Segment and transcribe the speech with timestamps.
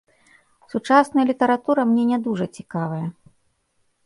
[0.73, 3.05] Сучасная літаратура мне не дужа цікавая.